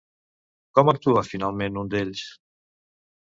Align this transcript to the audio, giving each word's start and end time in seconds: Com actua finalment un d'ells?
Com 0.77 0.89
actua 0.93 1.23
finalment 1.27 1.77
un 1.83 1.91
d'ells? 1.93 2.23